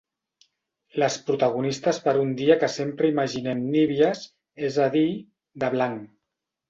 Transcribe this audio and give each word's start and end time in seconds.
Les 1.01 1.17
protagonistes 1.27 1.99
per 2.07 2.15
un 2.23 2.33
dia 2.41 2.55
que 2.63 2.69
sempre 2.77 3.11
imaginem 3.13 3.61
nívies, 3.77 4.25
és 4.71 4.81
a 4.87 4.89
dir, 4.97 5.05
de 5.65 5.71
blanc. 5.77 6.09